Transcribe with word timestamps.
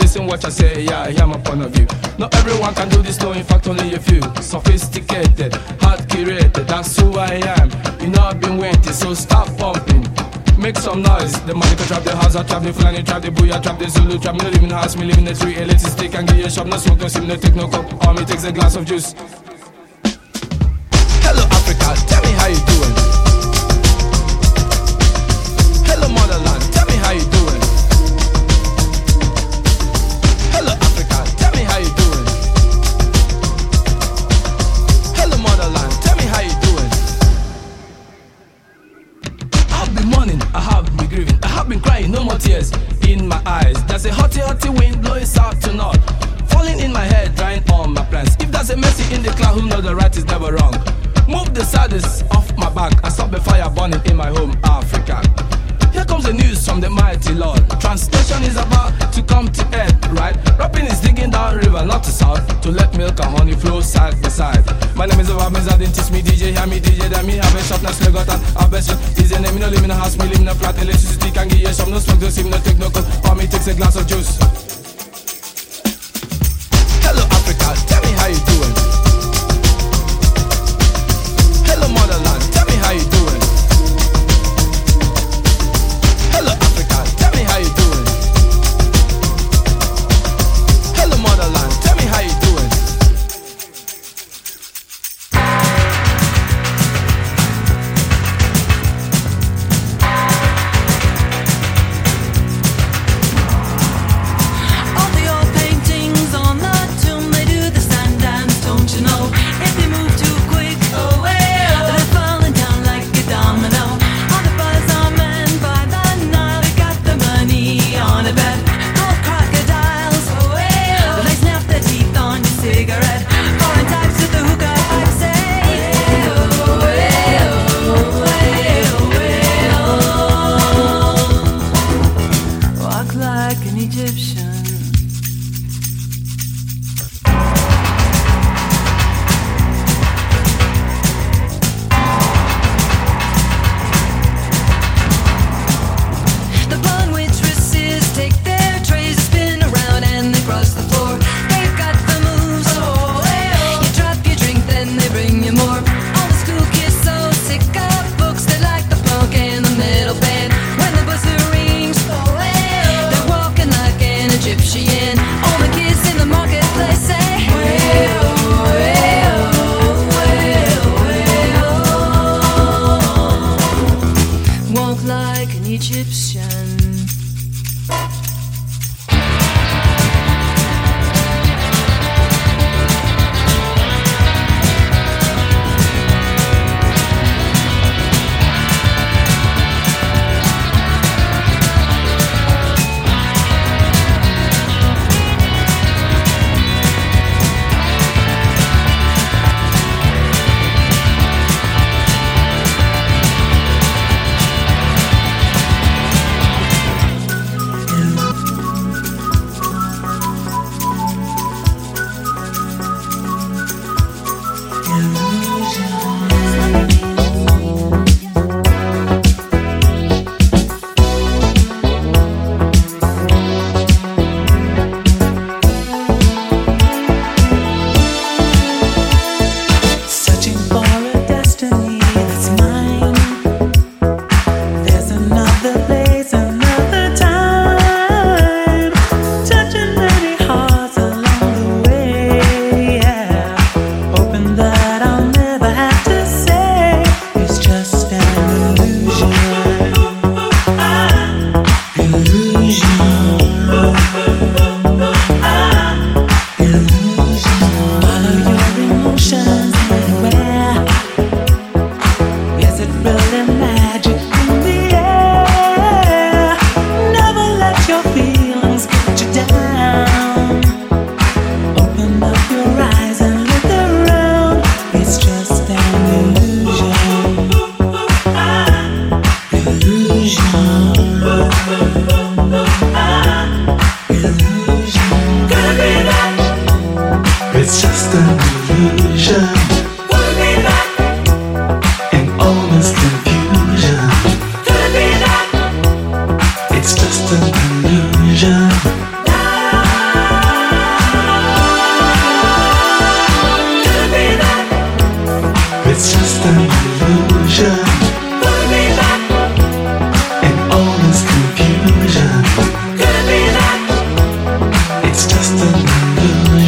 listen 0.00 0.26
what 0.26 0.44
I 0.44 0.48
say, 0.48 0.82
yeah, 0.82 1.02
I 1.02 1.22
am 1.22 1.32
a 1.32 1.38
point 1.38 1.62
of 1.62 1.70
view. 1.70 1.86
Not 2.18 2.34
everyone 2.34 2.74
can 2.74 2.88
do 2.88 3.02
this, 3.02 3.20
no, 3.20 3.32
in 3.32 3.44
fact, 3.44 3.68
only 3.68 3.94
a 3.94 3.98
few. 3.98 4.22
Sophisticated, 4.42 5.54
hard 5.80 6.00
curated, 6.08 6.66
that's 6.66 6.98
who 6.98 7.16
I 7.16 7.40
am. 7.58 7.70
You 8.00 8.08
know 8.08 8.22
I've 8.22 8.40
been 8.40 8.56
waiting, 8.58 8.92
so 8.92 9.14
stop 9.14 9.46
pumping. 9.56 10.06
Make 10.58 10.76
some 10.76 11.02
noise. 11.02 11.32
The 11.46 11.54
money 11.54 11.74
can 11.76 11.86
trap 11.86 12.02
the 12.02 12.16
house, 12.16 12.36
I 12.36 12.42
trap 12.42 12.62
the 12.62 12.70
flanny, 12.70 13.04
trap 13.06 13.22
the 13.22 13.28
booyah, 13.28 13.62
trap 13.62 13.78
the 13.78 13.88
Zulu, 13.88 14.18
trap 14.18 14.34
me, 14.34 14.44
no 14.44 14.50
living 14.50 14.70
house, 14.70 14.96
me 14.96 15.06
living 15.06 15.24
the 15.24 15.34
tree, 15.34 15.54
elitist, 15.54 15.96
stick 15.96 16.14
and 16.14 16.26
get 16.28 16.36
your 16.36 16.50
shop, 16.50 16.66
no 16.66 16.76
smoke, 16.76 17.00
no 17.00 17.08
sim, 17.08 17.26
no 17.26 17.36
take 17.36 17.54
no 17.54 17.68
cup. 17.68 18.06
All 18.06 18.14
me 18.14 18.24
takes 18.24 18.44
a 18.44 18.52
glass 18.52 18.76
of 18.76 18.84
juice. 18.84 19.14
My 65.00 65.06
name 65.06 65.20
is 65.20 65.32
Rob, 65.32 65.50
me 65.54 65.60
Zadin, 65.60 65.94
teach 65.96 66.12
me 66.12 66.20
DJ, 66.20 66.52
hear 66.52 66.66
me 66.66 66.78
DJ, 66.78 67.08
then 67.08 67.24
me 67.24 67.36
have 67.36 67.56
a 67.56 67.62
shop, 67.62 67.82
now 67.82 67.90
slug 67.90 68.16
out 68.16 68.28
and 68.28 68.42
have 68.58 68.70
a 68.70 68.82
shop. 68.82 69.00
Easy 69.18 69.34
name, 69.40 69.54
me 69.54 69.60
no 69.62 69.68
live 69.68 69.82
in 69.82 69.90
a 69.90 69.94
house, 69.94 70.14
me 70.18 70.26
live 70.26 70.40
in 70.40 70.48
a 70.48 70.54
flat, 70.54 70.76
electricity 70.76 71.30
can 71.30 71.48
give 71.48 71.60
you 71.60 71.72
some, 71.72 71.90
no 71.90 71.98
smoke, 71.98 72.20
no 72.20 72.28
steam, 72.28 72.50
no 72.50 72.58
take 72.58 72.76
no 72.76 72.90
cold, 72.90 73.06
for 73.24 73.34
me 73.34 73.46
takes 73.46 73.66
a 73.68 73.74
glass 73.74 73.96
of 73.96 74.06
juice. 74.06 74.69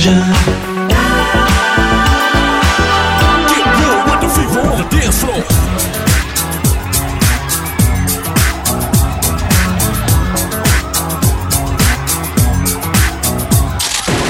danger. 0.02 0.20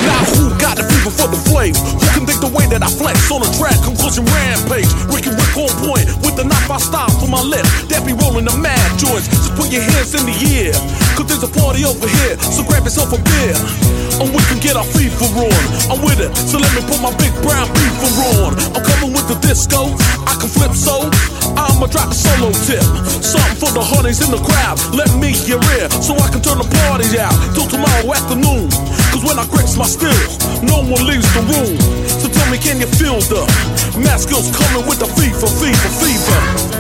Now 0.03 0.25
who 0.25 0.51
got 0.59 0.77
the 0.77 0.85
fever 0.85 1.11
for 1.11 1.29
the? 1.29 1.43
Who 1.63 2.09
can 2.11 2.27
think 2.27 2.41
the 2.41 2.51
way 2.53 2.67
that 2.67 2.83
I 2.83 2.89
flex 2.89 3.31
on 3.31 3.41
the 3.41 3.49
track? 3.57 3.77
Conclusion 3.85 4.25
rampage. 4.27 4.91
Ricky 5.09 5.31
Rick 5.31 5.57
on 5.57 5.71
point 5.87 6.07
with 6.21 6.37
the 6.37 6.45
knife 6.45 6.71
I 6.71 6.79
stop 6.79 7.11
for 7.13 7.29
my 7.29 7.41
lip. 7.41 7.65
That 7.89 8.05
be 8.05 8.13
rolling 8.13 8.45
the 8.45 8.57
mad 8.57 8.99
joints. 8.99 9.29
Just 9.29 9.55
put 9.55 9.73
your 9.73 9.83
hands 9.83 10.15
in 10.15 10.27
the 10.27 10.37
air. 10.53 11.02
Party 11.73 11.89
over 11.89 12.05
here, 12.05 12.37
so 12.53 12.61
grab 12.69 12.85
yourself 12.85 13.17
a 13.17 13.21
beer. 13.33 13.57
And 14.21 14.29
we 14.29 14.45
can 14.45 14.61
get 14.61 14.77
our 14.77 14.85
FIFA 14.93 15.25
on. 15.41 15.65
I'm 15.89 16.05
with 16.05 16.21
it, 16.21 16.29
so 16.37 16.61
let 16.61 16.69
me 16.77 16.85
put 16.85 17.01
my 17.01 17.09
big 17.17 17.33
brown 17.41 17.65
beaver 17.73 18.13
on. 18.45 18.53
I'm 18.77 18.85
coming 18.85 19.17
with 19.17 19.25
the 19.25 19.41
disco, 19.41 19.89
I 20.29 20.37
can 20.37 20.53
flip 20.53 20.77
so. 20.77 21.09
I'ma 21.57 21.89
drop 21.89 22.13
a 22.13 22.15
solo 22.15 22.53
tip. 22.69 22.85
Something 23.25 23.57
for 23.57 23.73
the 23.73 23.81
honeys 23.81 24.21
in 24.21 24.29
the 24.29 24.43
crowd. 24.45 24.77
Let 24.93 25.17
me 25.17 25.33
hear 25.33 25.57
it, 25.81 25.89
so 25.97 26.13
I 26.13 26.29
can 26.29 26.45
turn 26.45 26.61
the 26.61 26.69
party 26.85 27.09
out 27.17 27.33
till 27.57 27.65
tomorrow 27.65 28.05
afternoon. 28.21 28.69
Cause 29.09 29.25
when 29.25 29.41
I 29.41 29.49
grips 29.49 29.73
my 29.81 29.89
skills, 29.89 30.45
no 30.61 30.85
one 30.85 31.09
leaves 31.09 31.33
the 31.33 31.41
room. 31.57 31.81
So 32.21 32.29
tell 32.29 32.53
me, 32.53 32.61
can 32.61 32.85
you 32.85 32.89
feel 33.01 33.17
the 33.33 33.49
mask 33.97 34.29
skills 34.29 34.53
coming 34.53 34.85
with 34.85 35.01
the 35.01 35.09
fever, 35.17 35.49
fever, 35.49 35.89
fever? 36.05 36.72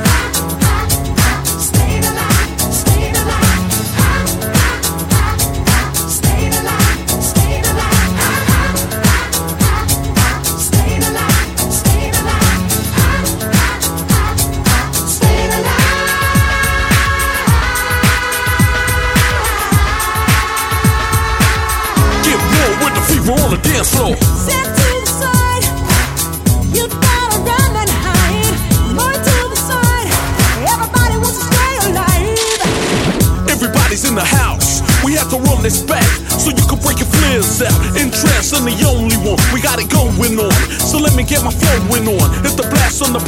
My 41.52 41.88
flowing 41.88 42.08
on. 42.08 42.44
If 42.44 42.56
the 42.56 42.66
blast 42.68 43.02
on 43.02 43.12
the 43.12 43.20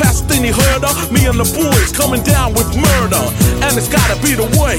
heard 0.55 0.85
of 0.85 0.95
me 1.11 1.27
and 1.27 1.39
the 1.39 1.49
boys 1.51 1.91
coming 1.91 2.23
down 2.23 2.55
with 2.55 2.69
murder. 2.77 3.25
And 3.65 3.73
it's 3.75 3.89
gotta 3.89 4.15
be 4.23 4.37
the 4.37 4.47
way. 4.61 4.79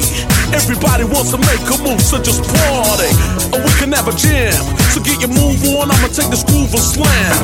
Everybody 0.54 1.04
wants 1.04 1.32
to 1.36 1.40
make 1.42 1.64
a 1.68 1.78
move, 1.84 2.02
so 2.02 2.22
just 2.22 2.44
party. 2.46 3.12
And 3.52 3.60
we 3.66 3.72
can 3.82 3.92
have 3.92 4.08
a 4.08 4.16
jam. 4.16 4.56
So 4.94 5.02
get 5.02 5.20
your 5.20 5.34
move 5.34 5.60
on, 5.76 5.92
I'ma 5.92 6.08
take 6.14 6.30
this 6.30 6.44
groove 6.48 6.72
and 6.72 6.86
slam. 6.86 7.36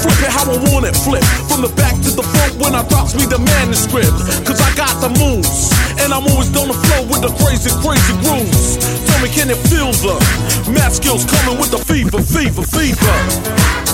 Flip 0.00 0.18
it 0.22 0.32
how 0.32 0.46
I 0.48 0.56
want 0.70 0.86
it, 0.86 0.94
flip. 0.96 1.24
From 1.50 1.62
the 1.62 1.72
back 1.74 1.94
to 2.06 2.10
the 2.14 2.22
front 2.22 2.56
when 2.62 2.74
I 2.74 2.86
drops 2.88 3.14
me 3.14 3.26
the 3.26 3.38
manuscript. 3.38 4.16
Cause 4.46 4.60
I 4.62 4.70
got 4.78 4.94
the 5.02 5.10
moves. 5.18 5.72
And 5.98 6.14
I'm 6.14 6.24
always 6.30 6.48
on 6.56 6.68
the 6.70 6.78
flow 6.78 7.02
with 7.10 7.22
the 7.26 7.32
crazy, 7.42 7.74
crazy 7.82 8.14
grooves. 8.22 8.78
Tell 9.08 9.20
me, 9.20 9.28
can 9.28 9.50
it 9.50 9.60
feel 9.68 9.90
the 10.04 10.16
math 10.70 10.96
skills 10.96 11.26
coming 11.26 11.58
with 11.58 11.70
the 11.74 11.80
fever, 11.82 12.22
fever, 12.22 12.62
fever? 12.62 13.87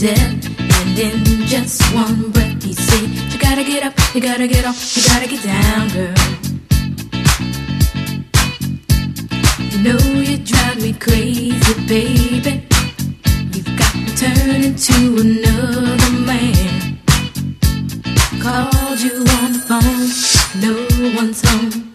To 0.00 0.06
death. 0.06 0.60
And 0.80 0.98
in 0.98 1.46
just 1.46 1.82
one 1.94 2.30
breath 2.30 2.62
he 2.62 2.72
said, 2.72 3.08
You 3.32 3.38
gotta 3.38 3.64
get 3.64 3.82
up, 3.82 3.94
you 4.14 4.20
gotta 4.20 4.46
get 4.46 4.64
off, 4.64 4.96
you 4.96 5.02
gotta 5.06 5.26
get 5.28 5.42
down, 5.42 5.88
girl. 5.90 6.14
You 9.70 9.78
know 9.84 9.98
you 10.20 10.38
drive 10.38 10.80
me 10.80 10.92
crazy, 10.94 11.74
baby. 11.86 12.66
You've 13.52 13.76
got 13.76 13.94
me 13.94 14.06
turning 14.16 14.74
to 14.74 14.96
another 15.20 16.12
man. 16.24 16.98
Called 18.40 19.00
you 19.00 19.16
on 19.40 19.52
the 19.52 19.60
phone, 19.68 20.08
no 20.64 20.72
one's 21.16 21.42
home. 21.46 21.90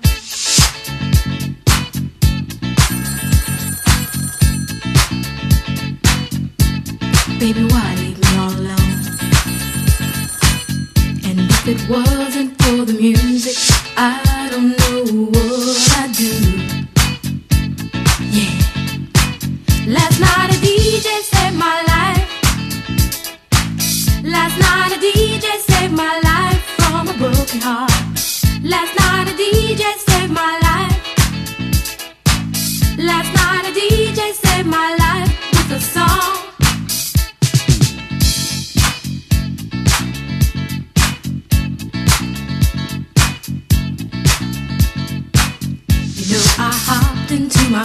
Baby, 7.40 7.64
why 7.66 7.95
wasn't 11.90 12.52
for 12.64 12.84
the 12.86 12.94
music, 12.94 13.56
I 13.96 14.35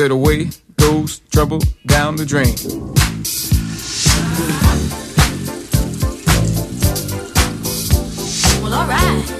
Said 0.00 0.12
away 0.12 0.48
goes 0.78 1.18
trouble 1.30 1.60
down 1.84 2.16
the 2.16 2.24
drain. 2.24 2.54
Well, 8.62 8.72
alright. 8.72 9.39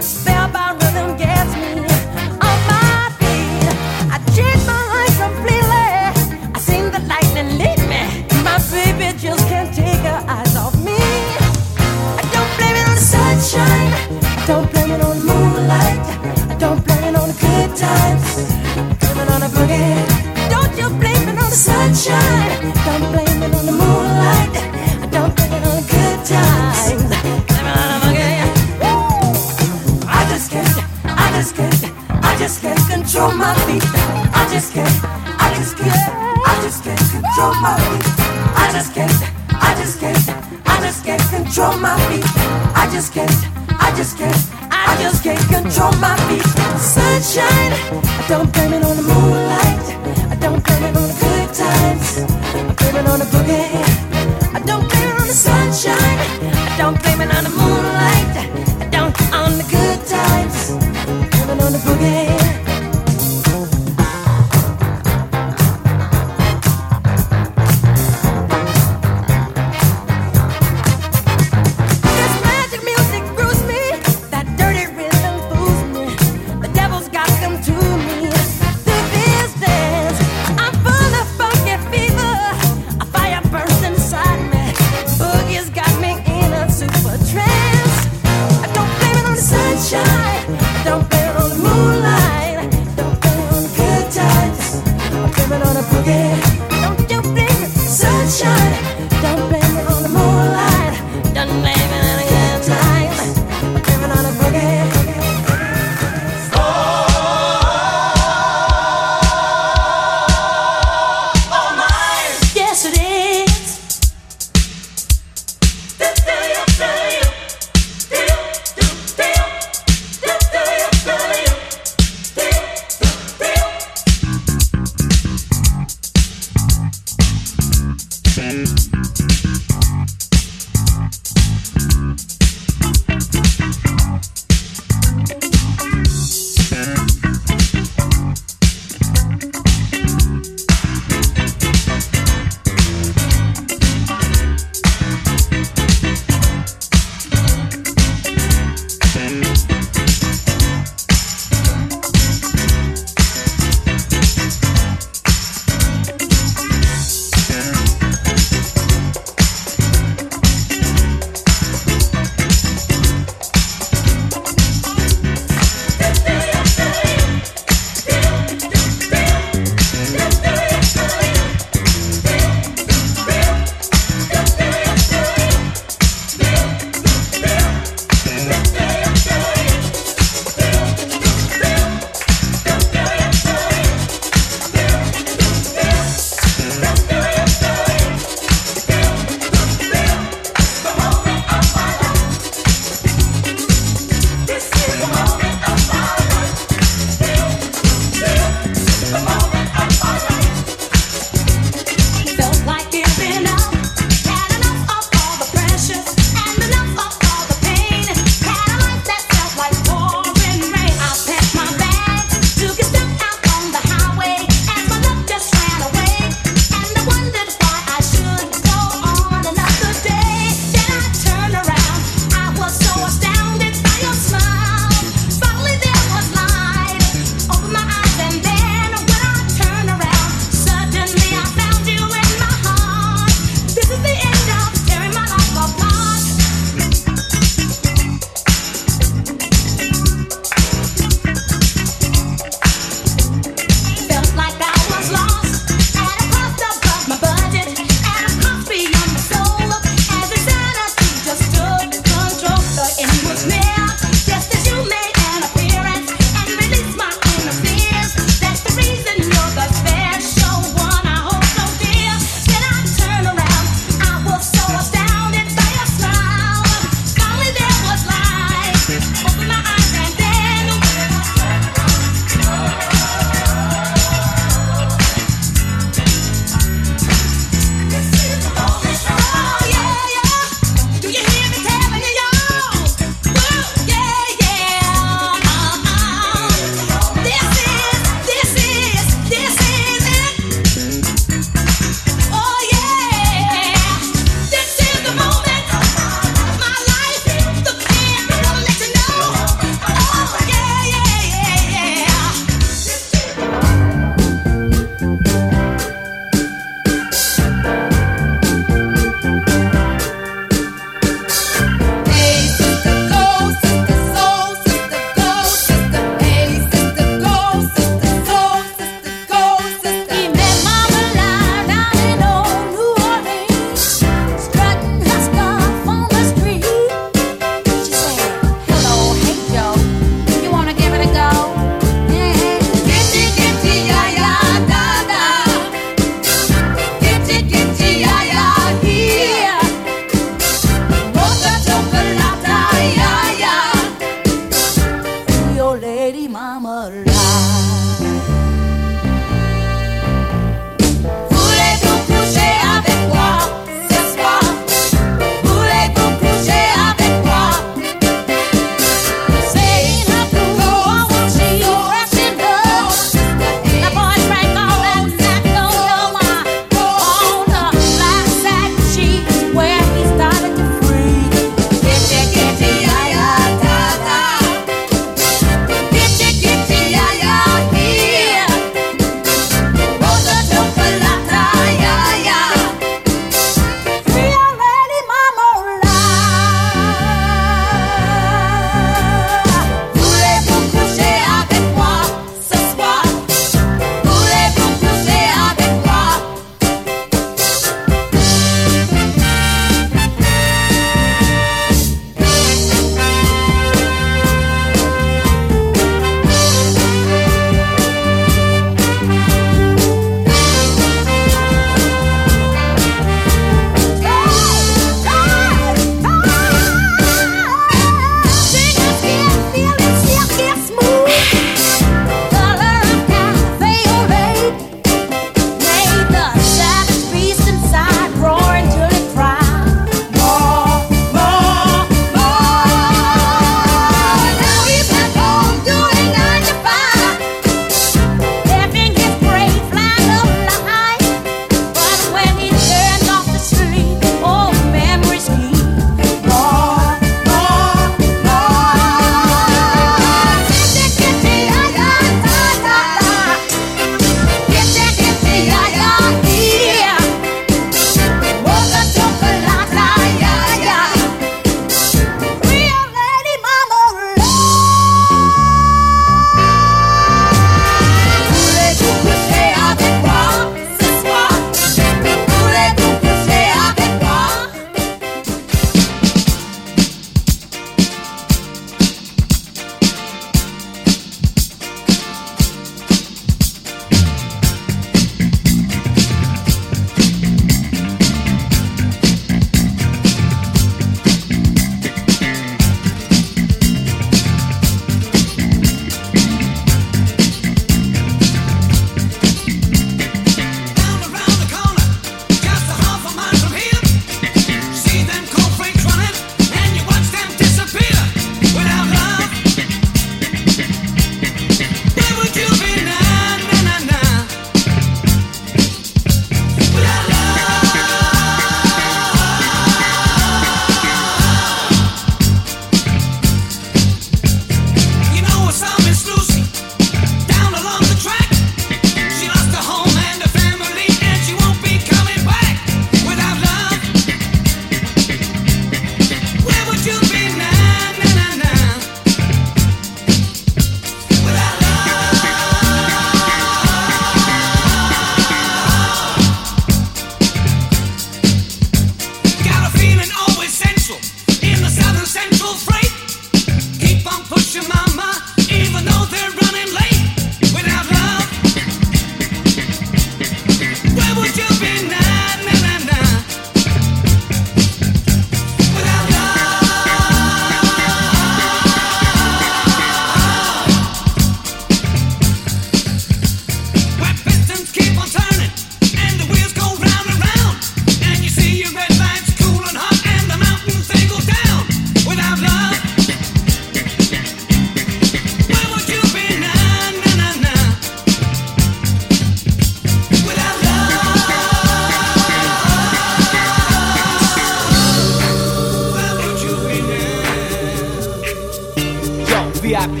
Let's 599.84 600.00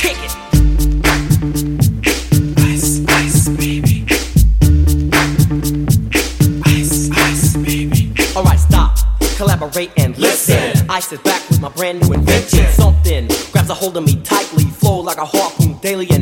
kick 0.00 0.16
it. 0.16 0.32
Ice, 2.60 3.04
ice, 3.08 3.48
baby. 3.50 4.06
Ice, 6.64 7.10
ice, 7.10 7.56
baby. 7.58 8.14
Alright, 8.34 8.58
stop, 8.58 8.96
collaborate 9.36 9.90
and 9.98 10.16
listen. 10.16 10.88
Ice 10.88 11.12
is 11.12 11.20
back 11.20 11.46
with 11.50 11.60
my 11.60 11.68
brand 11.68 12.00
new 12.00 12.14
invention. 12.14 12.66
Something 12.72 13.28
grabs 13.52 13.68
a 13.68 13.74
hold 13.74 13.98
of 13.98 14.06
me 14.06 14.16
tightly, 14.22 14.64
flow 14.64 15.00
like 15.00 15.18
a 15.18 15.26
harpoon 15.26 15.76
daily 15.82 16.08
and 16.10 16.21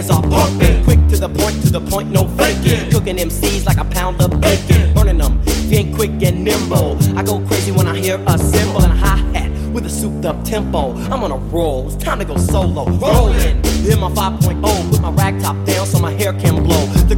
in 0.00 0.06
Vegas 0.06 0.10
all 0.10 0.22
pumping. 0.22 0.84
Quick 0.84 0.98
to 1.08 1.16
the 1.16 1.28
point, 1.28 1.62
to 1.62 1.70
the 1.70 1.80
point, 1.80 2.10
no 2.10 2.26
faking. 2.36 2.90
Cooking 2.90 3.16
MCs 3.16 3.66
like 3.66 3.78
a 3.78 3.84
pound 3.84 4.20
of 4.20 4.40
bacon. 4.40 4.92
Burning 4.94 5.18
them, 5.18 5.40
if 5.46 5.70
you 5.70 5.78
ain't 5.78 5.94
quick 5.94 6.10
and 6.22 6.44
nimble. 6.44 6.98
I 7.16 7.22
go 7.22 7.40
crazy 7.46 7.72
when 7.72 7.86
I 7.86 7.96
hear 7.98 8.16
a 8.26 8.38
cymbal 8.38 8.82
and 8.82 8.92
a 8.92 8.96
hi 8.96 9.16
hat 9.34 9.50
with 9.72 9.86
a 9.86 9.90
souped 9.90 10.24
up 10.24 10.42
tempo. 10.44 10.94
I'm 11.12 11.22
on 11.22 11.32
a 11.32 11.36
roll, 11.36 11.86
it's 11.86 12.02
time 12.02 12.18
to 12.18 12.24
go 12.24 12.36
solo. 12.36 12.88
Rolling, 12.90 13.62
hit 13.84 13.98
my 13.98 14.10
5.0, 14.10 14.90
put 14.90 15.00
my 15.00 15.10
rag 15.10 15.40
top 15.40 15.56
down 15.66 15.86
so 15.86 15.98
my 15.98 16.12
hair 16.12 16.32
can 16.32 16.62
blow. 16.62 16.86
The 17.08 17.16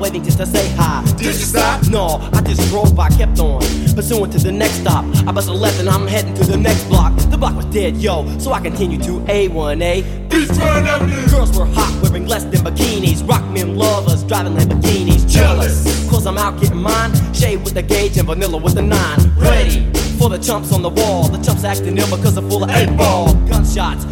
girl 0.00 0.16
is 0.16 0.16
on 0.16 0.20
standby, 0.20 0.20
waiting 0.20 0.24
just 0.24 0.38
to 0.38 0.46
say 0.46 0.68
hi. 0.76 1.04
Did 1.16 1.26
you 1.26 1.32
stop? 1.32 1.86
No, 1.88 2.18
I 2.32 2.40
just 2.42 2.68
drove 2.68 2.94
by, 2.94 3.08
kept 3.10 3.38
on. 3.40 3.60
Pursuing 3.94 4.30
to 4.30 4.38
the 4.38 4.52
next 4.52 4.80
stop. 4.80 5.04
I 5.26 5.32
bust 5.32 5.48
a 5.48 5.52
left 5.52 5.80
and 5.80 5.88
I'm 5.88 6.06
heading 6.06 6.34
to 6.34 6.44
the 6.44 6.56
next 6.56 6.84
block. 6.84 7.16
The 7.30 7.36
block 7.36 7.54
was 7.56 7.66
dead, 7.66 7.96
yo, 7.96 8.26
so 8.38 8.52
I 8.52 8.60
continued 8.60 9.02
to 9.04 9.20
A1A. 9.20 10.28
Beachfront 10.28 10.86
Avenue. 10.86 11.28
Girls 11.28 11.56
were 11.56 11.66
hot, 11.66 12.00
wearing 12.02 12.26
less 12.26 12.44
than 12.44 12.60
bikinis. 12.60 13.26
Rock 13.28 13.44
men 13.50 13.76
lovers, 13.76 14.22
driving 14.24 14.54
Lamborghinis. 14.54 15.28
Jealous, 15.28 16.08
cause 16.08 16.26
I'm 16.26 16.38
out 16.38 16.60
getting 16.60 16.82
mine. 16.82 17.12
Shade 17.34 17.62
with 17.64 17.74
the 17.74 17.82
gauge 17.82 18.16
and 18.16 18.26
vanilla 18.26 18.56
with 18.56 18.74
the 18.74 18.82
nine. 18.82 19.18
Ready 19.36 19.90
for 20.18 20.28
the 20.28 20.38
chumps 20.38 20.72
on 20.72 20.82
the 20.82 20.88
wall. 20.88 21.28
The 21.28 21.42
chumps 21.42 21.64
acting 21.64 21.98
ill 21.98 22.16
because 22.16 22.34
they're 22.34 22.48
full 22.48 22.64
of 22.64 22.70
eight 22.70 22.94
ball. 22.96 23.34
Gunshots 23.46 24.04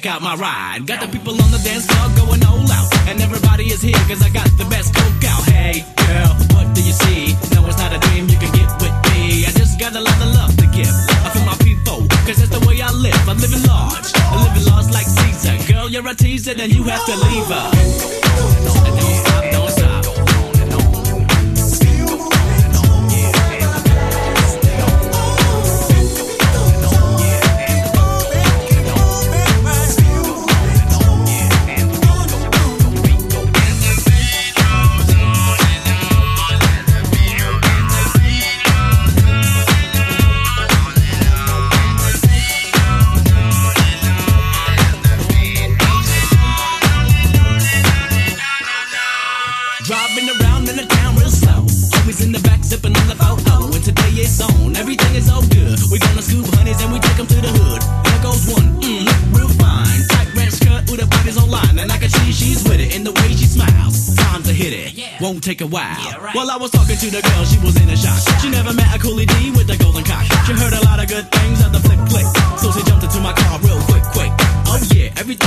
Check 0.00 0.12
out 0.12 0.22
my 0.22 0.34
ride. 0.34 0.86
Got 0.86 1.00
the 1.00 1.08
people 1.08 1.19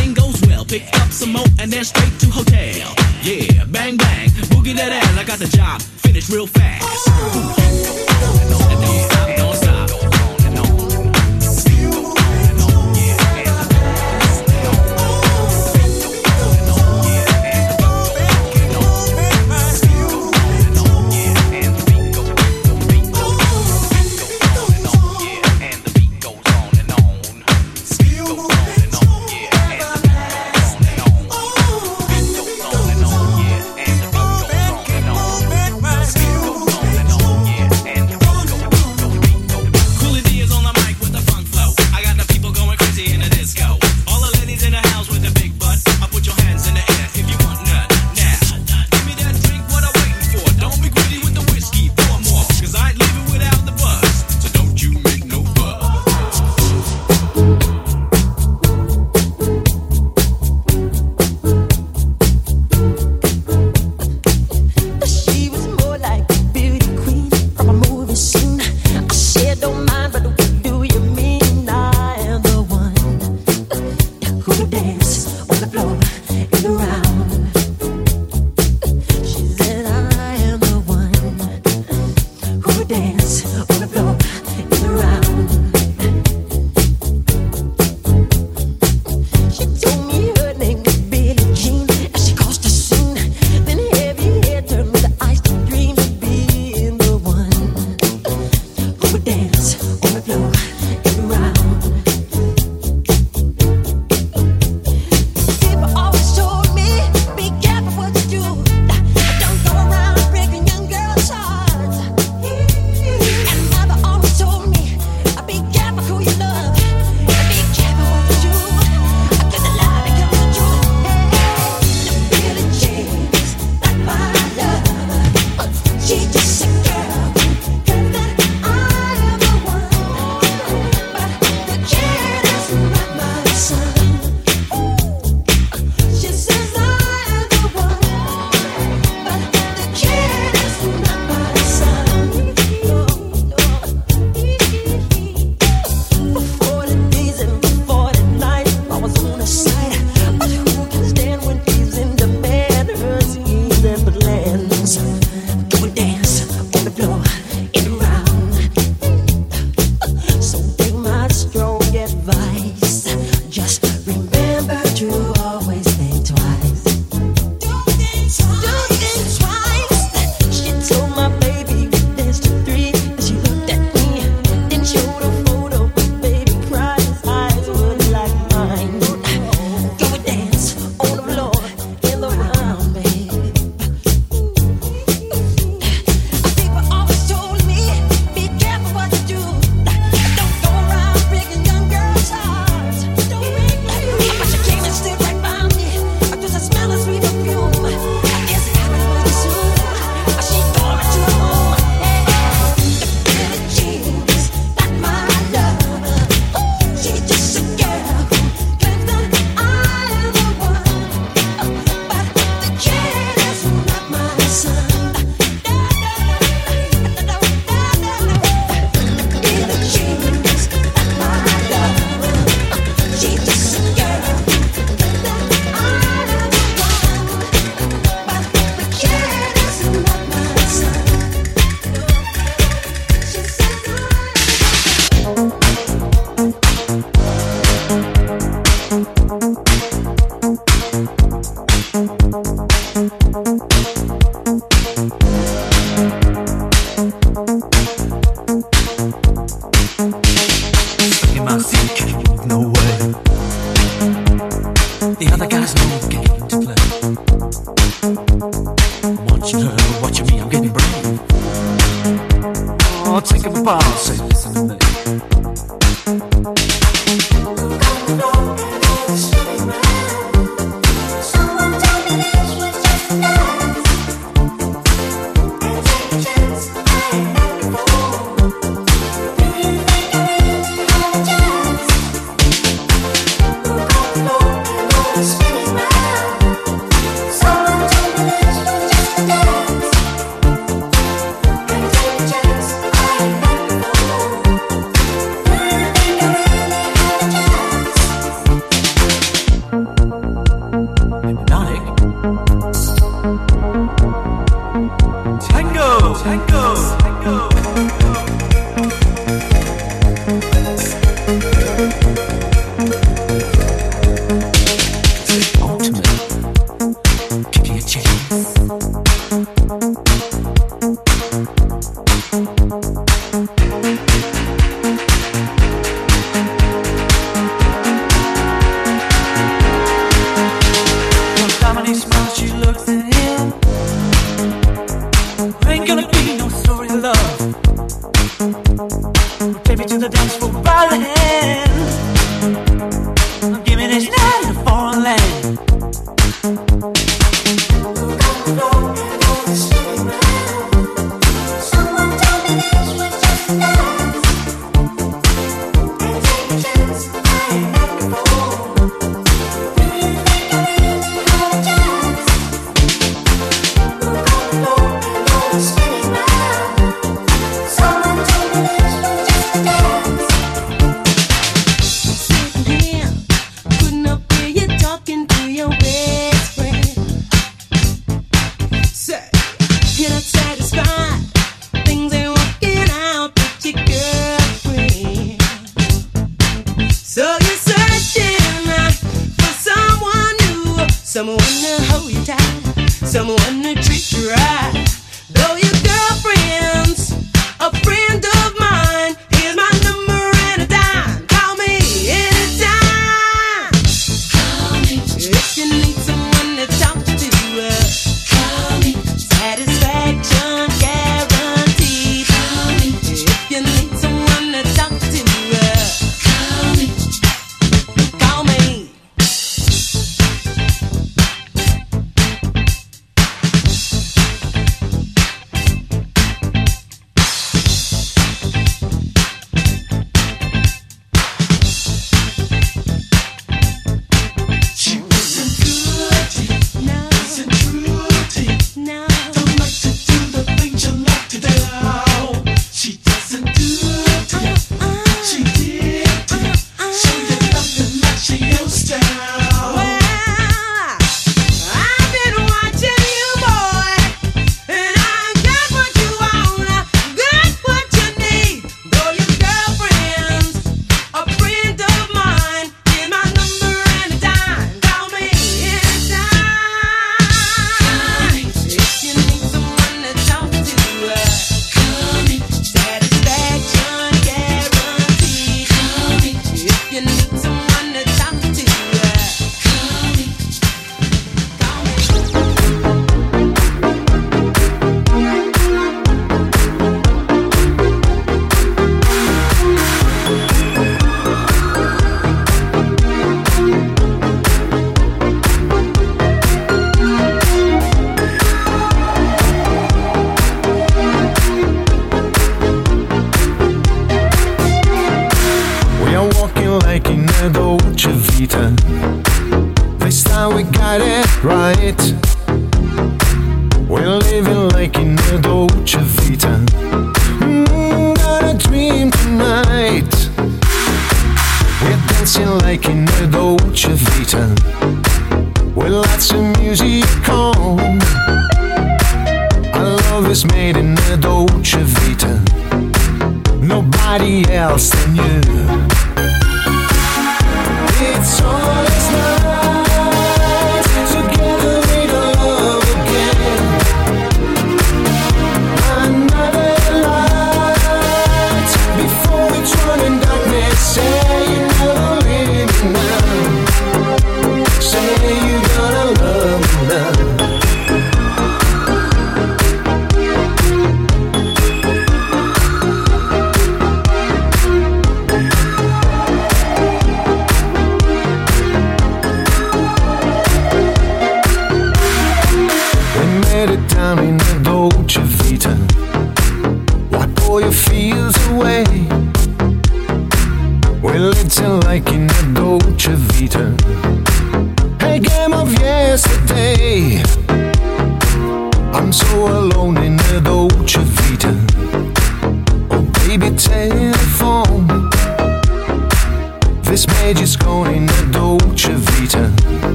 everything 0.00 0.14
goes 0.14 0.40
well. 0.48 0.64
Pick 0.64 0.82
up 1.00 1.10
some 1.10 1.32
more 1.32 1.46
and 1.58 1.70
then 1.70 1.84
straight 1.84 2.18
to 2.20 2.26
hotel. 2.26 2.94
Yeah, 3.22 3.64
bang 3.64 3.96
bang, 3.96 4.28
boogie 4.50 4.74
that 4.76 4.92
ass. 4.92 5.18
I 5.18 5.24
got 5.24 5.38
the 5.38 5.46
job 5.46 5.82
finished 5.82 6.30
real 6.30 6.46
fast. 6.46 7.08
Ooh. 7.08 9.09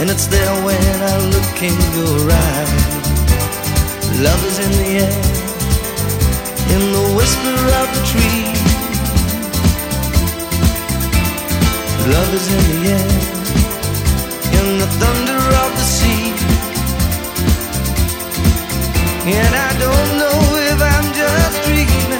And 0.00 0.08
it's 0.08 0.26
there 0.28 0.54
when 0.64 1.02
I 1.12 1.16
look 1.34 1.56
in 1.62 1.76
your 1.92 2.32
eyes. 2.32 2.72
Love 4.24 4.42
is 4.46 4.58
in 4.58 4.72
the 4.80 4.90
air, 5.04 5.22
in 6.74 6.82
the 6.96 7.04
whisper 7.16 7.56
of 7.80 7.86
the 7.96 8.02
tree. 8.10 8.44
Love 12.14 12.30
is 12.32 12.46
in 12.56 12.64
the 12.72 12.80
air, 12.96 13.10
in 14.58 14.66
the 14.80 14.88
thunder 15.00 15.40
of 15.64 15.70
the 15.78 15.86
sea. 15.96 16.32
And 19.36 19.52
I 19.54 19.70
don't 19.84 20.10
know 20.20 20.38
if 20.72 20.78
I'm 20.80 21.08
just 21.12 21.56
dreaming. 21.66 22.19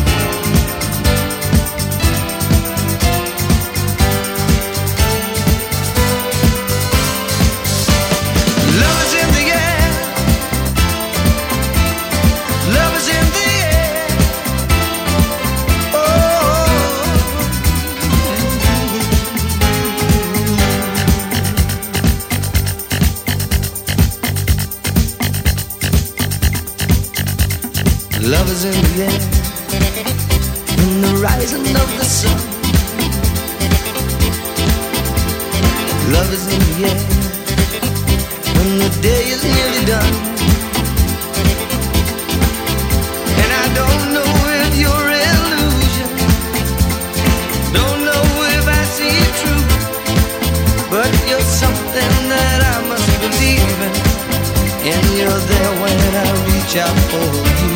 You're 55.31 55.47
there 55.47 55.73
when 55.81 55.97
I 56.25 56.29
reach 56.49 56.73
out 56.75 56.97
for 57.09 57.27
you. 57.61 57.73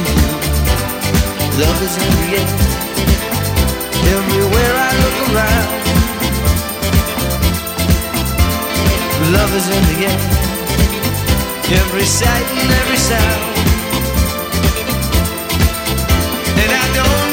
Love 1.63 1.79
is 1.87 1.95
in 2.03 2.11
the 2.19 2.27
air, 2.39 2.49
everywhere 4.15 4.73
I 4.87 4.91
look 5.03 5.17
around. 5.29 5.71
Love 9.37 9.51
is 9.59 9.67
in 9.75 9.83
the 9.91 9.97
air, 10.11 10.21
every 11.81 12.07
sight 12.19 12.47
and 12.59 12.71
every 12.81 12.99
sound. 13.09 13.43
And 16.61 16.71
I 16.83 16.85
don't 16.97 17.24